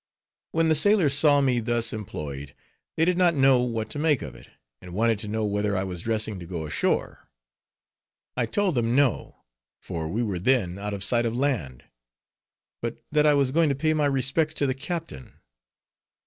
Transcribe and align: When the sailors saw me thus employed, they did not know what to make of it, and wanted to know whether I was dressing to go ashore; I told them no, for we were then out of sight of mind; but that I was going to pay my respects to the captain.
When 0.51 0.67
the 0.67 0.73
sailors 0.73 1.13
saw 1.13 1.41
me 1.41 1.59
thus 1.59 1.93
employed, 1.93 2.55
they 2.97 3.05
did 3.05 3.19
not 3.19 3.35
know 3.35 3.61
what 3.61 3.87
to 3.91 3.99
make 3.99 4.23
of 4.23 4.33
it, 4.33 4.47
and 4.81 4.95
wanted 4.95 5.19
to 5.19 5.27
know 5.27 5.45
whether 5.45 5.77
I 5.77 5.83
was 5.83 6.01
dressing 6.01 6.39
to 6.39 6.47
go 6.47 6.65
ashore; 6.65 7.29
I 8.35 8.47
told 8.47 8.73
them 8.73 8.95
no, 8.95 9.43
for 9.79 10.07
we 10.07 10.23
were 10.23 10.39
then 10.39 10.79
out 10.79 10.95
of 10.95 11.03
sight 11.03 11.27
of 11.27 11.35
mind; 11.37 11.83
but 12.81 12.97
that 13.11 13.27
I 13.27 13.35
was 13.35 13.51
going 13.51 13.69
to 13.69 13.75
pay 13.75 13.93
my 13.93 14.07
respects 14.07 14.55
to 14.55 14.65
the 14.65 14.73
captain. 14.73 15.33